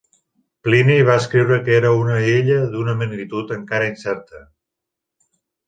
[0.67, 4.45] Plini va escriure que era una illa "d'una magnitud encara incerta".